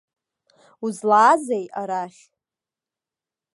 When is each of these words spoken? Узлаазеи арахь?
Узлаазеи 0.85 1.65
арахь? 1.81 2.21